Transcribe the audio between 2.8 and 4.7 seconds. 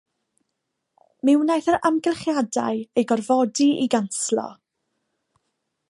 eu gorfodi i ganslo.